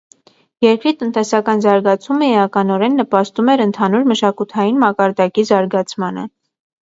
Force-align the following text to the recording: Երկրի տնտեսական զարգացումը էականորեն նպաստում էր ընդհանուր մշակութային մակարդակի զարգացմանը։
Երկրի 0.65 0.91
տնտեսական 1.01 1.59
զարգացումը 1.65 2.29
էականորեն 2.37 2.97
նպաստում 3.01 3.53
էր 3.55 3.63
ընդհանուր 3.67 4.09
մշակութային 4.13 4.81
մակարդակի 4.85 5.45
զարգացմանը։ 5.51 6.25